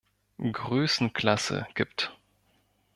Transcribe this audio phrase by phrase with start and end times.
[0.41, 2.17] Größenklasse gibt.